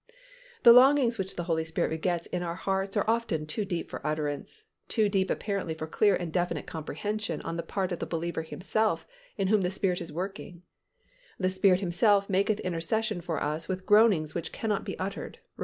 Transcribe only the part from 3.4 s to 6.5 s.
too deep for utterance, too deep apparently for clear and